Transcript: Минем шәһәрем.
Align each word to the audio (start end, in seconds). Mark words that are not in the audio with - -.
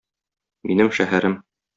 Минем 0.69 0.89
шәһәрем. 1.01 1.37